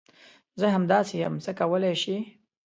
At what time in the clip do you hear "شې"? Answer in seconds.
2.01-2.17